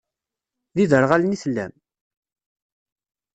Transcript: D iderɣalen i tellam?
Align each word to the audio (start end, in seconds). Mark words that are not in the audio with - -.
D 0.75 0.77
iderɣalen 0.83 1.35
i 1.35 1.37
tellam? 1.43 1.73